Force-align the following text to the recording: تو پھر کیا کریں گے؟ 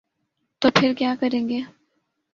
تو 0.61 0.69
پھر 0.75 0.93
کیا 0.97 1.13
کریں 1.19 1.47
گے؟ 1.49 1.59